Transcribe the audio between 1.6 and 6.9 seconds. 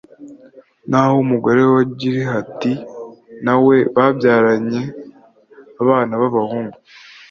wa gilihadi, na we babyaranye abana b'abahungu